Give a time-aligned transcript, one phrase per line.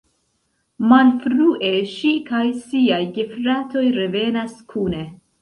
[0.93, 5.07] Malfrue, ŝi kaj siaj gefratoj revenas kune.